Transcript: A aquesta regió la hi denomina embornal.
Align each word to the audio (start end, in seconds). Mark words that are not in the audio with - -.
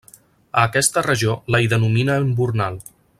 A 0.61 0.63
aquesta 0.69 1.03
regió 1.09 1.37
la 1.57 1.61
hi 1.65 1.71
denomina 1.77 2.17
embornal. 2.25 2.81